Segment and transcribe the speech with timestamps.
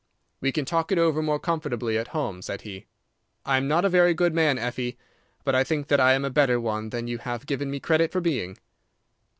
[0.39, 2.87] "We can talk it over more comfortably at home," said he.
[3.45, 4.97] "I am not a very good man, Effie,
[5.43, 8.11] but I think that I am a better one than you have given me credit
[8.11, 8.57] for being."